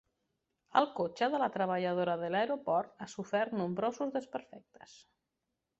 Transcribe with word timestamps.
El 0.79 0.87
cotxe 0.99 1.27
de 1.33 1.41
la 1.43 1.49
treballadora 1.57 2.15
de 2.23 2.31
l'aeroport 2.37 3.07
ha 3.07 3.11
sofert 3.15 3.55
nombrosos 3.61 4.19
desperfectes 4.19 4.99